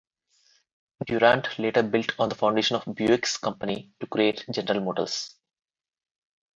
Durant 1.05 1.59
later 1.59 1.83
built 1.83 2.13
on 2.17 2.29
the 2.29 2.33
foundation 2.33 2.75
of 2.75 2.85
Buick's 2.95 3.37
company 3.37 3.91
to 3.99 4.07
create 4.07 4.43
General 4.51 4.79
Motors. 4.81 5.35